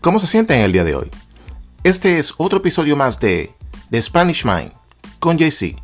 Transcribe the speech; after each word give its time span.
¿Cómo 0.00 0.18
se 0.18 0.26
sienten 0.26 0.60
en 0.60 0.64
el 0.64 0.72
día 0.72 0.84
de 0.84 0.94
hoy? 0.94 1.10
Este 1.84 2.18
es 2.18 2.32
otro 2.38 2.60
episodio 2.60 2.96
más 2.96 3.20
de 3.20 3.52
The 3.90 4.00
Spanish 4.00 4.46
Mind 4.46 4.72
con 5.18 5.36
JC, 5.36 5.76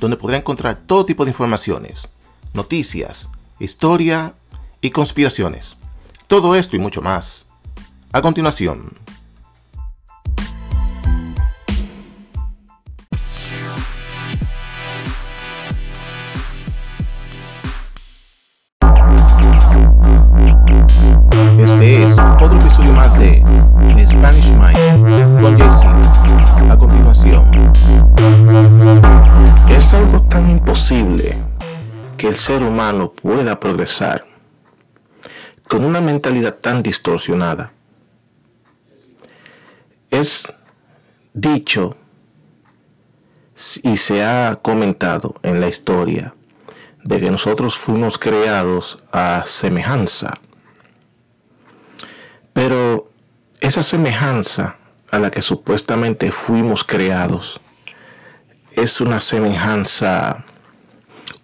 donde 0.00 0.16
podrá 0.16 0.38
encontrar 0.38 0.84
todo 0.86 1.04
tipo 1.04 1.26
de 1.26 1.32
informaciones, 1.32 2.08
noticias, 2.54 3.28
historia 3.58 4.32
y 4.80 4.88
conspiraciones. 4.88 5.76
Todo 6.26 6.54
esto 6.54 6.76
y 6.76 6.78
mucho 6.78 7.02
más. 7.02 7.46
A 8.12 8.22
continuación. 8.22 8.92
Que 32.20 32.28
el 32.28 32.36
ser 32.36 32.62
humano 32.62 33.10
pueda 33.10 33.58
progresar 33.58 34.26
con 35.66 35.86
una 35.86 36.02
mentalidad 36.02 36.56
tan 36.56 36.82
distorsionada. 36.82 37.72
Es 40.10 40.52
dicho 41.32 41.96
y 43.82 43.96
se 43.96 44.22
ha 44.22 44.58
comentado 44.60 45.36
en 45.42 45.60
la 45.60 45.68
historia 45.68 46.34
de 47.04 47.20
que 47.20 47.30
nosotros 47.30 47.78
fuimos 47.78 48.18
creados 48.18 49.02
a 49.12 49.44
semejanza. 49.46 50.34
Pero 52.52 53.10
esa 53.62 53.82
semejanza 53.82 54.76
a 55.10 55.18
la 55.18 55.30
que 55.30 55.40
supuestamente 55.40 56.32
fuimos 56.32 56.84
creados 56.84 57.62
es 58.72 59.00
una 59.00 59.20
semejanza 59.20 60.44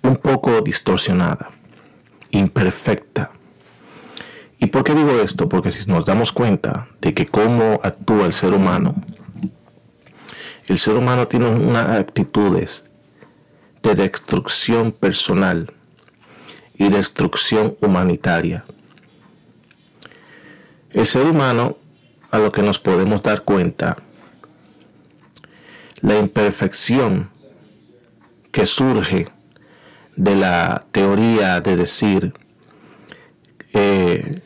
un 0.07 0.17
poco 0.17 0.61
distorsionada, 0.61 1.51
imperfecta. 2.31 3.31
¿Y 4.59 4.67
por 4.67 4.85
qué 4.85 4.95
digo 4.95 5.21
esto? 5.21 5.49
Porque 5.49 5.73
si 5.73 5.89
nos 5.91 6.07
damos 6.07 6.33
cuenta 6.33 6.89
de 7.01 7.13
que 7.13 7.27
cómo 7.27 7.81
actúa 7.83 8.27
el 8.27 8.33
ser 8.33 8.55
humano, 8.55 8.95
el 10.69 10.79
ser 10.79 10.95
humano 10.95 11.29
tiene 11.29 11.49
unas 11.49 11.91
actitudes 11.91 12.85
de 13.83 13.95
destrucción 13.95 14.93
personal 14.93 15.73
y 16.75 16.89
destrucción 16.89 17.77
humanitaria. 17.81 18.65
El 20.91 21.07
ser 21.07 21.27
humano, 21.27 21.77
a 22.31 22.39
lo 22.39 22.51
que 22.51 22.63
nos 22.63 22.79
podemos 22.79 23.23
dar 23.23 23.43
cuenta, 23.43 23.99
la 26.01 26.19
imperfección 26.19 27.31
que 28.51 28.67
surge 28.67 29.29
de 30.17 30.35
la 30.35 30.87
teoría 30.93 31.61
de 31.61 31.77
decir 31.77 32.35
eh, 33.73 34.41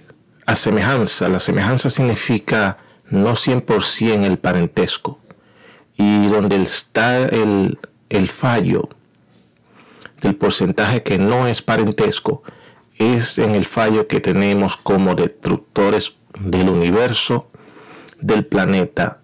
a 0.47 0.57
semejanza. 0.57 1.29
La 1.29 1.41
semejanza 1.41 1.91
significa 1.91 2.79
no 3.09 3.33
100% 3.33 4.25
el 4.25 4.39
parentesco. 4.39 5.19
Y 5.97 6.27
donde 6.29 6.57
está 6.63 7.19
el, 7.27 7.79
el 8.09 8.29
fallo 8.29 8.89
del 10.21 10.35
porcentaje 10.35 11.03
que 11.03 11.19
no 11.19 11.47
es 11.47 11.63
parentesco, 11.63 12.43
es 12.97 13.39
en 13.39 13.55
el 13.55 13.65
fallo 13.65 14.07
que 14.07 14.21
tenemos 14.21 14.77
como 14.77 15.15
destructores 15.15 16.17
del 16.39 16.69
universo, 16.69 17.51
del 18.21 18.45
planeta 18.47 19.23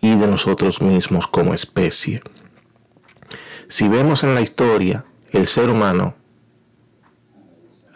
y 0.00 0.14
de 0.16 0.26
nosotros 0.26 0.80
mismos 0.80 1.26
como 1.26 1.54
especie. 1.54 2.22
Si 3.68 3.88
vemos 3.88 4.24
en 4.24 4.34
la 4.34 4.40
historia, 4.40 5.04
el 5.32 5.46
ser 5.46 5.70
humano 5.70 6.14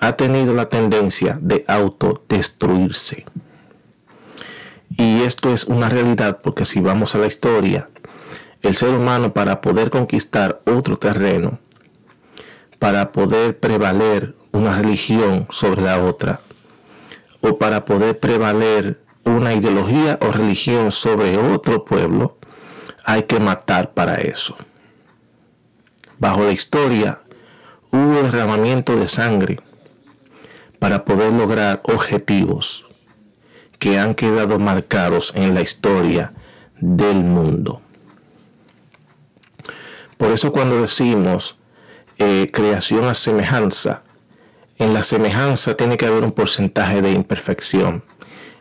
ha 0.00 0.16
tenido 0.16 0.52
la 0.52 0.68
tendencia 0.68 1.38
de 1.40 1.64
autodestruirse. 1.68 3.24
Y 4.90 5.22
esto 5.22 5.52
es 5.52 5.64
una 5.64 5.88
realidad 5.88 6.40
porque 6.42 6.64
si 6.64 6.80
vamos 6.80 7.14
a 7.14 7.18
la 7.18 7.26
historia, 7.26 7.88
el 8.62 8.74
ser 8.74 8.90
humano 8.90 9.32
para 9.32 9.60
poder 9.60 9.90
conquistar 9.90 10.60
otro 10.66 10.96
terreno, 10.96 11.58
para 12.78 13.12
poder 13.12 13.58
prevaler 13.58 14.34
una 14.50 14.76
religión 14.76 15.46
sobre 15.50 15.82
la 15.82 16.04
otra, 16.04 16.40
o 17.40 17.58
para 17.58 17.84
poder 17.84 18.18
prevaler 18.18 19.00
una 19.24 19.54
ideología 19.54 20.18
o 20.20 20.30
religión 20.30 20.90
sobre 20.92 21.38
otro 21.38 21.84
pueblo, 21.84 22.36
hay 23.04 23.24
que 23.24 23.40
matar 23.40 23.92
para 23.92 24.16
eso. 24.16 24.56
Bajo 26.22 26.44
la 26.44 26.52
historia 26.52 27.18
hubo 27.90 28.22
derramamiento 28.22 28.94
de 28.94 29.08
sangre 29.08 29.58
para 30.78 31.04
poder 31.04 31.32
lograr 31.32 31.80
objetivos 31.82 32.86
que 33.80 33.98
han 33.98 34.14
quedado 34.14 34.60
marcados 34.60 35.32
en 35.34 35.52
la 35.52 35.62
historia 35.62 36.32
del 36.80 37.24
mundo. 37.24 37.82
Por 40.16 40.30
eso 40.30 40.52
cuando 40.52 40.80
decimos 40.80 41.58
eh, 42.18 42.46
creación 42.52 43.06
a 43.06 43.14
semejanza, 43.14 44.04
en 44.78 44.94
la 44.94 45.02
semejanza 45.02 45.76
tiene 45.76 45.96
que 45.96 46.06
haber 46.06 46.22
un 46.22 46.30
porcentaje 46.30 47.02
de 47.02 47.10
imperfección. 47.10 48.04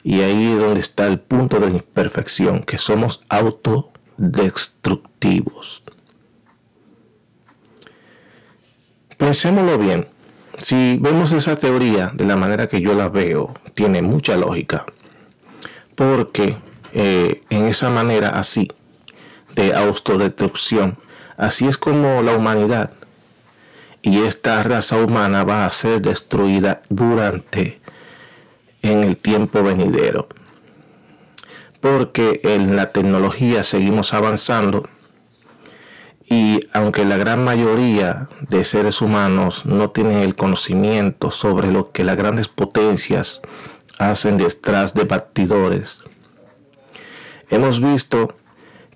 Y 0.03 0.21
ahí 0.21 0.53
es 0.53 0.57
donde 0.57 0.79
está 0.79 1.05
el 1.05 1.19
punto 1.19 1.59
de 1.59 1.69
imperfección, 1.69 2.63
que 2.63 2.79
somos 2.79 3.21
autodestructivos. 3.29 5.83
Pensémoslo 9.21 9.77
bien. 9.77 10.07
Si 10.57 10.97
vemos 10.99 11.31
esa 11.31 11.55
teoría 11.55 12.11
de 12.11 12.25
la 12.25 12.35
manera 12.35 12.67
que 12.67 12.81
yo 12.81 12.95
la 12.95 13.07
veo, 13.07 13.53
tiene 13.75 14.01
mucha 14.01 14.35
lógica. 14.35 14.83
Porque 15.93 16.57
eh, 16.91 17.43
en 17.51 17.67
esa 17.67 17.91
manera 17.91 18.29
así, 18.29 18.71
de 19.53 19.75
autodestrucción, 19.75 20.97
así 21.37 21.67
es 21.67 21.77
como 21.77 22.23
la 22.23 22.33
humanidad 22.33 22.93
y 24.01 24.21
esta 24.21 24.63
raza 24.63 24.97
humana 24.97 25.43
va 25.43 25.67
a 25.67 25.69
ser 25.69 26.01
destruida 26.01 26.81
durante 26.89 27.79
en 28.81 29.03
el 29.03 29.17
tiempo 29.17 29.61
venidero. 29.61 30.29
Porque 31.79 32.41
en 32.43 32.75
la 32.75 32.89
tecnología 32.89 33.61
seguimos 33.61 34.15
avanzando 34.15 34.89
y 36.31 36.61
aunque 36.71 37.03
la 37.03 37.17
gran 37.17 37.43
mayoría 37.43 38.29
de 38.47 38.63
seres 38.63 39.01
humanos 39.01 39.65
no 39.65 39.89
tienen 39.89 40.19
el 40.19 40.33
conocimiento 40.33 41.29
sobre 41.29 41.69
lo 41.69 41.91
que 41.91 42.05
las 42.05 42.15
grandes 42.15 42.47
potencias 42.47 43.41
hacen 43.99 44.37
detrás 44.37 44.93
de 44.93 45.05
partidores, 45.05 45.99
hemos 47.49 47.81
visto 47.81 48.37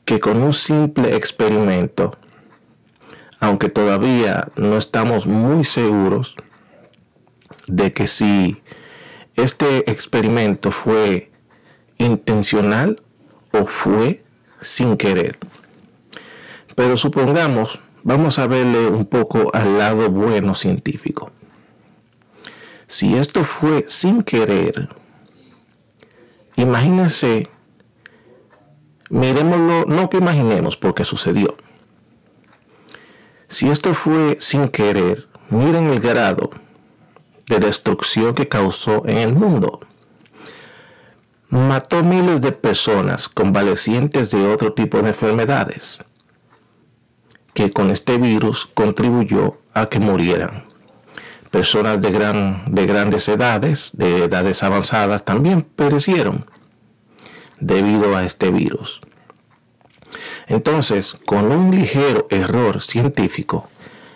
que 0.05 0.21
con 0.21 0.41
un 0.41 0.53
simple 0.53 1.17
experimento, 1.17 2.17
aunque 3.41 3.67
todavía 3.67 4.47
no 4.55 4.77
estamos 4.77 5.27
muy 5.27 5.65
seguros 5.65 6.37
de 7.67 7.91
que 7.91 8.07
si 8.07 8.63
este 9.35 9.91
experimento 9.91 10.71
fue 10.71 11.33
intencional 11.97 13.03
o 13.51 13.65
fue 13.65 14.23
sin 14.61 14.95
querer. 14.95 15.37
Pero 16.75 16.97
supongamos, 16.97 17.79
vamos 18.03 18.37
a 18.37 18.47
verle 18.47 18.87
un 18.87 19.05
poco 19.05 19.49
al 19.53 19.77
lado 19.77 20.09
bueno 20.09 20.53
científico. 20.53 21.31
Si 22.87 23.15
esto 23.15 23.43
fue 23.45 23.85
sin 23.87 24.21
querer, 24.21 24.89
imagínense, 26.57 27.49
miremoslo, 29.09 29.85
no 29.85 30.09
que 30.09 30.17
imaginemos 30.17 30.75
porque 30.75 31.05
sucedió. 31.05 31.55
Si 33.47 33.69
esto 33.69 33.93
fue 33.93 34.37
sin 34.41 34.67
querer, 34.67 35.27
miren 35.49 35.89
el 35.89 36.01
grado 36.01 36.49
de 37.47 37.59
destrucción 37.59 38.35
que 38.35 38.49
causó 38.49 39.07
en 39.07 39.17
el 39.17 39.33
mundo. 39.33 39.79
Mató 41.49 42.03
miles 42.03 42.41
de 42.41 42.51
personas 42.51 43.29
convalecientes 43.29 44.29
de 44.29 44.45
otro 44.47 44.73
tipo 44.73 45.01
de 45.01 45.09
enfermedades 45.09 46.01
que 47.55 47.71
con 47.71 47.89
este 47.89 48.17
virus 48.17 48.67
contribuyó 48.67 49.57
a 49.73 49.87
que 49.87 49.99
murieran. 49.99 50.65
Personas 51.49 52.01
de, 52.01 52.11
gran, 52.11 52.63
de 52.67 52.85
grandes 52.85 53.29
edades, 53.29 53.91
de 53.93 54.25
edades 54.25 54.61
avanzadas, 54.61 55.23
también 55.23 55.61
perecieron 55.61 56.45
debido 57.61 58.15
a 58.15 58.25
este 58.25 58.51
virus. 58.51 58.99
Entonces, 60.47 61.15
con 61.25 61.51
un 61.51 61.73
ligero 61.73 62.27
error 62.29 62.81
científico 62.81 63.69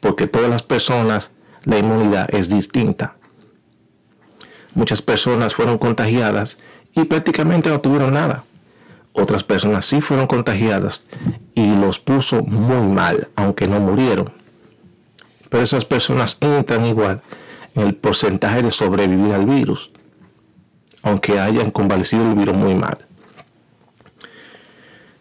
Porque 0.00 0.26
todas 0.26 0.49
las 0.49 0.62
personas, 0.62 1.31
la 1.64 1.78
inmunidad 1.78 2.34
es 2.34 2.49
distinta. 2.49 3.15
Muchas 4.76 5.02
personas 5.02 5.56
fueron 5.56 5.78
contagiadas 5.78 6.58
y 6.94 7.05
prácticamente 7.06 7.69
no 7.69 7.81
tuvieron 7.81 8.14
nada. 8.14 8.44
Otras 9.12 9.43
personas 9.43 9.87
sí 9.87 10.00
fueron 10.00 10.28
contagiadas 10.28 11.02
y 11.56 11.75
los 11.75 11.99
puso 11.99 12.43
muy 12.44 12.87
mal, 12.87 13.28
aunque 13.34 13.67
no 13.67 13.81
murieron. 13.81 14.32
Pero 15.49 15.64
esas 15.64 15.84
personas 15.84 16.37
entran 16.40 16.87
igual 16.87 17.23
en 17.75 17.88
el 17.88 17.96
porcentaje 17.96 18.62
de 18.62 18.70
sobrevivir 18.70 19.32
al 19.32 19.46
virus 19.46 19.90
aunque 21.06 21.38
hayan 21.38 21.70
convalecido 21.70 22.28
el 22.28 22.34
virus 22.34 22.56
muy 22.56 22.75
mal. 22.75 22.99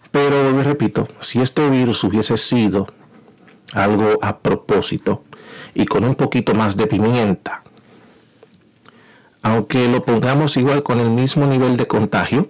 Pero, 0.09 0.63
repito, 0.63 1.07
si 1.19 1.41
este 1.41 1.69
virus 1.69 2.03
hubiese 2.03 2.37
sido 2.37 2.87
algo 3.73 4.17
a 4.23 4.39
propósito 4.39 5.23
y 5.75 5.85
con 5.85 6.03
un 6.03 6.15
poquito 6.15 6.55
más 6.55 6.75
de 6.75 6.87
pimienta, 6.87 7.61
aunque 9.45 9.87
lo 9.87 10.03
pongamos 10.03 10.57
igual 10.57 10.81
con 10.81 10.99
el 10.99 11.11
mismo 11.11 11.45
nivel 11.45 11.77
de 11.77 11.85
contagio, 11.85 12.49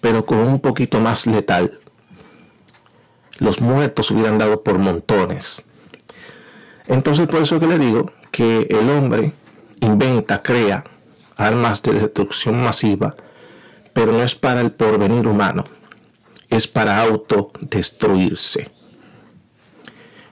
pero 0.00 0.24
con 0.24 0.38
un 0.38 0.60
poquito 0.60 0.98
más 0.98 1.26
letal, 1.26 1.78
los 3.38 3.60
muertos 3.60 4.10
hubieran 4.10 4.38
dado 4.38 4.62
por 4.62 4.78
montones. 4.78 5.62
Entonces 6.86 7.26
por 7.26 7.42
eso 7.42 7.60
que 7.60 7.66
le 7.66 7.78
digo 7.78 8.10
que 8.30 8.66
el 8.70 8.88
hombre 8.88 9.34
inventa, 9.80 10.42
crea 10.42 10.84
armas 11.36 11.82
de 11.82 11.92
destrucción 11.92 12.62
masiva, 12.62 13.14
pero 13.92 14.12
no 14.12 14.22
es 14.22 14.34
para 14.34 14.62
el 14.62 14.72
porvenir 14.72 15.26
humano, 15.26 15.64
es 16.48 16.66
para 16.66 16.98
autodestruirse. 17.02 18.70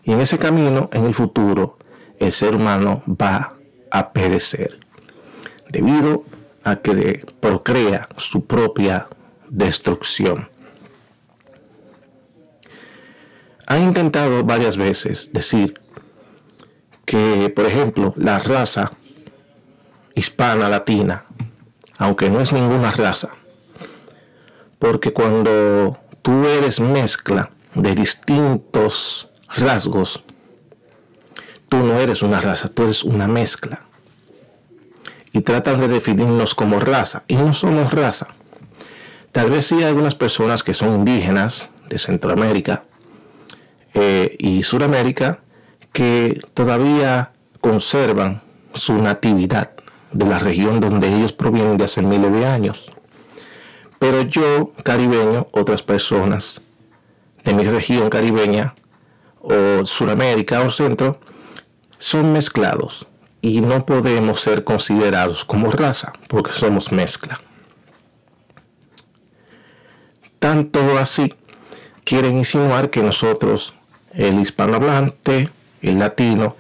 Y 0.03 0.13
en 0.13 0.23
ese 0.23 0.39
camino, 0.39 0.89
en 0.95 1.05
el 1.05 1.13
futuro, 1.13 1.77
el 2.19 2.33
ser 2.33 2.55
humano 2.55 3.03
va 3.07 3.53
a 3.91 4.13
perecer, 4.15 4.86
debido 5.69 6.25
a 6.65 6.77
que 6.77 7.25
procrea 7.41 8.09
su 8.17 8.47
propia 8.47 9.09
destrucción. 9.49 10.49
Ha 13.67 13.79
intentado 13.79 14.45
varias 14.45 14.77
veces 14.77 15.31
decir 15.33 15.81
que, 17.05 17.53
por 17.55 17.67
ejemplo, 17.67 18.15
la 18.17 18.39
raza 18.39 18.93
hispana, 20.15 20.69
latina, 20.69 21.25
aunque 21.99 22.31
no 22.31 22.41
es 22.41 22.53
ninguna 22.53 22.91
raza. 22.91 23.31
Porque 24.79 25.13
cuando 25.13 25.99
tú 26.23 26.47
eres 26.47 26.81
mezcla 26.81 27.51
de 27.75 27.95
distintos 27.95 29.31
rasgos, 29.49 30.25
tú 31.69 31.79
no 31.79 31.99
eres 31.99 32.23
una 32.23 32.41
raza, 32.41 32.69
tú 32.69 32.85
eres 32.85 33.05
una 33.05 33.27
mezcla. 33.29 33.81
Y 35.37 35.43
tratan 35.43 35.79
de 35.79 35.89
definirnos 35.89 36.55
como 36.55 36.81
raza, 36.81 37.25
y 37.29 37.37
no 37.37 37.53
somos 37.53 37.93
raza. 37.93 38.29
Tal 39.33 39.51
vez 39.51 39.67
sí 39.67 39.75
hay 39.75 39.85
algunas 39.85 40.15
personas 40.15 40.63
que 40.63 40.73
son 40.73 40.95
indígenas 40.95 41.69
de 41.91 41.99
Centroamérica 41.99 42.85
eh, 43.93 44.35
y 44.39 44.63
Suramérica 44.63 45.41
que 45.93 46.41
todavía 46.55 47.33
conservan 47.61 48.41
su 48.73 48.95
natividad 48.95 49.73
de 50.11 50.25
la 50.25 50.39
región 50.39 50.81
donde 50.81 51.15
ellos 51.15 51.35
provienen 51.35 51.77
de 51.77 51.85
hace 51.85 52.01
miles 52.01 52.33
de 52.33 52.47
años. 52.47 52.91
Pero 53.99 54.23
yo, 54.23 54.71
caribeño, 54.85 55.49
otras 55.53 55.83
personas 55.83 56.63
de 57.45 57.53
mi 57.53 57.65
región 57.65 58.09
caribeña, 58.09 58.75
o 59.43 59.85
Suramérica 59.85 60.63
o 60.63 60.71
Centro, 60.71 61.21
son 61.99 62.33
mezclados 62.33 63.07
y 63.47 63.61
no 63.61 63.87
podemos 63.87 64.41
ser 64.41 64.65
considerados 64.65 65.45
como 65.45 65.71
raza 65.71 66.13
porque 66.27 66.53
somos 66.53 66.91
mezcla. 66.91 67.41
Tanto 70.41 70.99
así, 70.99 71.33
quieren 72.03 72.39
insinuar 72.39 72.91
que 72.91 73.05
nosotros, 73.05 73.75
el 74.15 74.41
hispanohablante, 74.41 75.49
el 75.81 76.01
latino, 76.01 76.57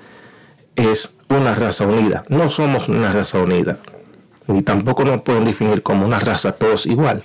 es 0.76 1.12
una 1.28 1.56
raza 1.56 1.88
unida. 1.88 2.22
No 2.28 2.50
somos 2.50 2.88
una 2.88 3.12
raza 3.12 3.38
unida. 3.38 3.78
Ni 4.46 4.62
tampoco 4.62 5.04
nos 5.04 5.22
pueden 5.22 5.44
definir 5.44 5.82
como 5.82 6.06
una 6.06 6.20
raza 6.20 6.52
todos 6.52 6.86
igual. 6.86 7.24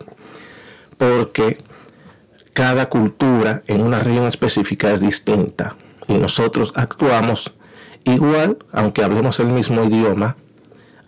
Porque 0.97 1.59
cada 2.53 2.89
cultura 2.89 3.61
en 3.67 3.81
una 3.81 3.99
región 3.99 4.25
específica 4.25 4.91
es 4.91 5.01
distinta. 5.01 5.75
Y 6.07 6.13
nosotros 6.13 6.73
actuamos 6.75 7.53
igual, 8.03 8.57
aunque 8.71 9.03
hablemos 9.03 9.39
el 9.39 9.47
mismo 9.47 9.83
idioma, 9.83 10.35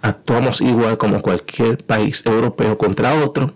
actuamos 0.02 0.62
igual 0.62 0.98
como 0.98 1.22
cualquier 1.22 1.78
país 1.78 2.26
europeo 2.26 2.78
contra 2.78 3.24
otro. 3.24 3.54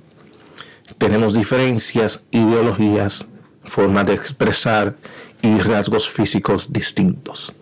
Tenemos 0.98 1.34
diferencias, 1.34 2.24
ideologías, 2.32 3.28
formas 3.64 4.08
de 4.08 4.14
expresar 4.14 4.96
y 5.42 5.60
rasgos 5.60 6.10
físicos 6.10 6.72
distintos. 6.72 7.54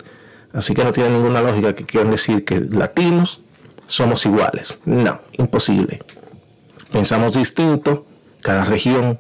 Así 0.54 0.74
que 0.74 0.84
no 0.84 0.92
tiene 0.92 1.10
ninguna 1.10 1.42
lógica 1.42 1.76
que 1.76 1.86
quieran 1.86 2.12
decir 2.12 2.46
que 2.46 2.62
latinos 2.62 3.42
somos 3.88 4.26
iguales. 4.26 4.78
No, 4.86 5.20
imposible. 5.34 6.02
Pensamos 6.92 7.34
distinto, 7.34 8.06
cada 8.42 8.64
región, 8.64 9.20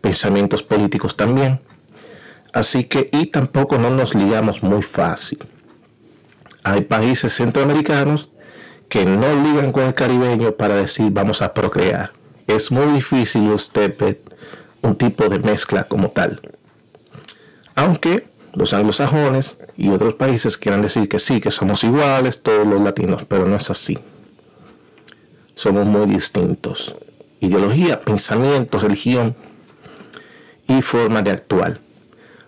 pensamientos 0.00 0.62
políticos 0.62 1.16
también. 1.16 1.60
Así 2.52 2.84
que, 2.84 3.08
y 3.12 3.26
tampoco 3.26 3.78
no 3.78 3.90
nos 3.90 4.14
ligamos 4.14 4.62
muy 4.62 4.82
fácil. 4.82 5.38
Hay 6.64 6.82
países 6.82 7.34
centroamericanos 7.34 8.30
que 8.88 9.04
no 9.06 9.42
ligan 9.42 9.72
con 9.72 9.84
el 9.84 9.94
caribeño 9.94 10.52
para 10.52 10.74
decir 10.74 11.10
vamos 11.10 11.40
a 11.40 11.54
procrear. 11.54 12.12
Es 12.46 12.70
muy 12.70 12.92
difícil 12.92 13.50
usted 13.50 14.18
un 14.82 14.96
tipo 14.96 15.28
de 15.28 15.38
mezcla 15.38 15.84
como 15.84 16.10
tal. 16.10 16.40
Aunque 17.74 18.28
los 18.52 18.74
anglosajones 18.74 19.56
y 19.76 19.88
otros 19.88 20.14
países 20.14 20.58
quieran 20.58 20.82
decir 20.82 21.08
que 21.08 21.18
sí, 21.18 21.40
que 21.40 21.50
somos 21.50 21.84
iguales 21.84 22.42
todos 22.42 22.66
los 22.66 22.82
latinos, 22.82 23.24
pero 23.26 23.46
no 23.46 23.56
es 23.56 23.70
así. 23.70 23.98
Somos 25.54 25.86
muy 25.86 26.06
distintos. 26.06 26.94
Ideología, 27.40 28.02
pensamiento, 28.02 28.78
religión 28.78 29.34
y 30.68 30.82
forma 30.82 31.22
de 31.22 31.30
actuar. 31.30 31.80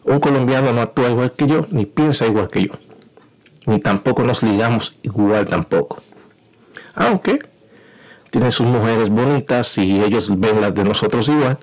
Un 0.04 0.20
colombiano 0.20 0.72
no 0.72 0.82
actúa 0.82 1.10
igual 1.10 1.32
que 1.32 1.46
yo, 1.46 1.66
ni 1.70 1.86
piensa 1.86 2.26
igual 2.26 2.48
que 2.48 2.66
yo. 2.66 2.72
Ni 3.66 3.80
tampoco 3.80 4.22
nos 4.22 4.42
ligamos 4.42 4.96
igual 5.02 5.46
tampoco. 5.46 6.02
Aunque 6.94 7.38
tienen 8.30 8.52
sus 8.52 8.66
mujeres 8.66 9.10
bonitas 9.10 9.78
y 9.78 10.02
ellos 10.02 10.28
ven 10.38 10.60
las 10.60 10.74
de 10.74 10.84
nosotros 10.84 11.28
igual, 11.28 11.58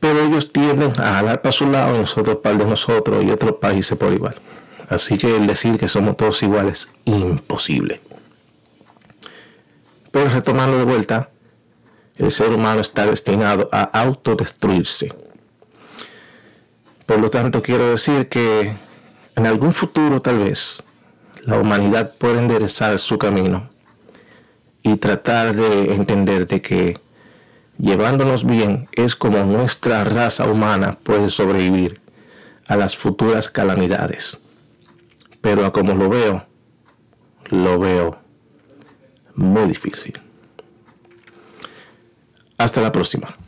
pero 0.00 0.20
ellos 0.20 0.52
tienden 0.52 0.92
a 0.98 1.14
jalar 1.14 1.42
para 1.42 1.52
su 1.52 1.66
lado 1.66 1.96
nosotros 1.98 2.38
para 2.42 2.54
el 2.54 2.58
de 2.58 2.64
nosotros 2.64 3.22
y 3.22 3.30
otros 3.30 3.52
países 3.60 3.96
por 3.96 4.12
igual. 4.12 4.34
Así 4.88 5.18
que 5.18 5.36
el 5.36 5.46
decir 5.46 5.78
que 5.78 5.86
somos 5.86 6.16
todos 6.16 6.42
iguales 6.42 6.90
es 7.04 7.14
imposible. 7.14 8.00
Pero 10.10 10.30
retomando 10.30 10.78
de 10.78 10.84
vuelta, 10.84 11.30
el 12.16 12.30
ser 12.32 12.50
humano 12.50 12.80
está 12.80 13.06
destinado 13.06 13.68
a 13.70 13.82
autodestruirse. 13.82 15.14
Por 17.10 17.18
lo 17.18 17.28
tanto, 17.28 17.60
quiero 17.60 17.90
decir 17.90 18.28
que 18.28 18.72
en 19.34 19.44
algún 19.44 19.74
futuro 19.74 20.22
tal 20.22 20.38
vez 20.38 20.80
la 21.42 21.58
humanidad 21.58 22.14
puede 22.16 22.38
enderezar 22.38 23.00
su 23.00 23.18
camino 23.18 23.68
y 24.84 24.96
tratar 24.96 25.56
de 25.56 25.92
entender 25.92 26.46
de 26.46 26.62
que 26.62 27.00
llevándonos 27.78 28.46
bien 28.46 28.88
es 28.92 29.16
como 29.16 29.42
nuestra 29.42 30.04
raza 30.04 30.48
humana 30.48 30.98
puede 31.02 31.30
sobrevivir 31.30 32.00
a 32.68 32.76
las 32.76 32.96
futuras 32.96 33.48
calamidades. 33.48 34.38
Pero 35.40 35.66
a 35.66 35.72
como 35.72 35.94
lo 35.94 36.08
veo, 36.08 36.46
lo 37.48 37.80
veo 37.80 38.20
muy 39.34 39.66
difícil. 39.66 40.20
Hasta 42.56 42.80
la 42.80 42.92
próxima. 42.92 43.39